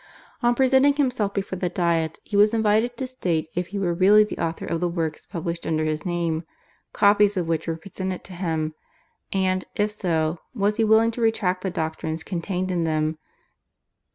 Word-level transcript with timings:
On 0.41 0.55
presenting 0.55 0.95
himself 0.95 1.31
before 1.31 1.59
the 1.59 1.69
Diet 1.69 2.17
he 2.23 2.35
was 2.35 2.55
invited 2.55 2.97
to 2.97 3.05
state 3.05 3.49
if 3.53 3.67
he 3.67 3.77
were 3.77 3.93
really 3.93 4.23
the 4.23 4.39
author 4.39 4.65
of 4.65 4.79
the 4.79 4.89
works 4.89 5.27
published 5.27 5.67
under 5.67 5.85
his 5.85 6.07
name, 6.07 6.43
copies 6.91 7.37
of 7.37 7.47
which 7.47 7.67
were 7.67 7.77
presented 7.77 8.23
to 8.23 8.33
him, 8.33 8.73
and, 9.31 9.65
if 9.75 9.91
so, 9.91 10.39
was 10.55 10.77
he 10.77 10.83
willing 10.83 11.11
to 11.11 11.21
retract 11.21 11.61
the 11.61 11.69
doctrines 11.69 12.23
contained 12.23 12.71
in 12.71 12.83
them. 12.83 13.19